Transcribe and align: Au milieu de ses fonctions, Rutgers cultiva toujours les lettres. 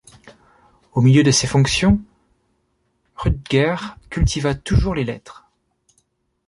Au 0.93 1.01
milieu 1.01 1.21
de 1.21 1.29
ses 1.29 1.45
fonctions, 1.45 2.01
Rutgers 3.17 3.75
cultiva 4.09 4.55
toujours 4.55 4.95
les 4.95 5.03
lettres. 5.03 5.47